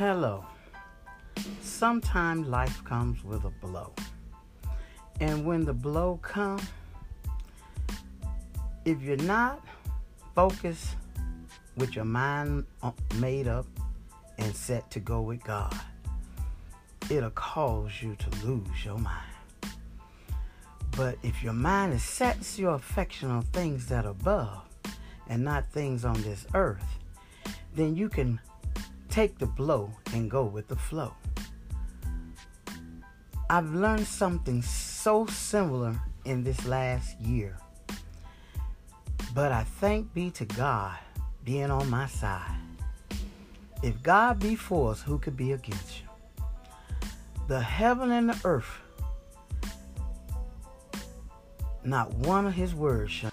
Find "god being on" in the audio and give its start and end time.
40.44-41.90